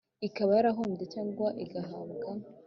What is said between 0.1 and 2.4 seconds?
Ikaba yarahombye cyangwa igahabwa